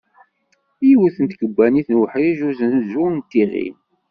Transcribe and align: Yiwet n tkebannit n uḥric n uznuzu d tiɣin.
Yiwet 0.87 1.17
n 1.19 1.25
tkebannit 1.31 1.87
n 1.91 1.99
uḥric 2.01 2.39
n 2.43 2.47
uznuzu 2.49 3.05
d 3.15 3.25
tiɣin. 3.31 3.75